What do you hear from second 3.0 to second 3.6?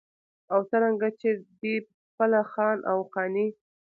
خاني